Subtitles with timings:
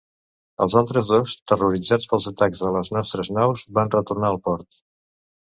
[0.63, 4.83] Els altres dos, terroritzats pels atacs de les nostres naus, van retornar al port.